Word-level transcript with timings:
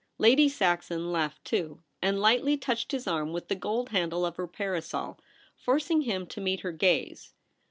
Lady 0.17 0.49
Saxon 0.49 1.11
laughed 1.11 1.45
too; 1.45 1.83
and 2.01 2.19
lightly 2.19 2.57
touched 2.57 2.91
his 2.91 3.05
arm 3.05 3.33
with 3.33 3.49
the 3.49 3.55
gold 3.55 3.89
handle 3.89 4.25
of 4.25 4.35
her 4.37 4.47
parasol, 4.47 5.19
forcing 5.55 6.01
him 6.01 6.25
to 6.25 6.41
meet 6.41 6.61
her 6.61 6.71
gaze. 6.71 7.35